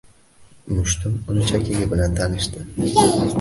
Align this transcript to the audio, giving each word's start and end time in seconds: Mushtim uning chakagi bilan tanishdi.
Mushtim 0.77 1.19
uning 1.33 1.45
chakagi 1.51 1.91
bilan 1.93 2.17
tanishdi. 2.21 2.67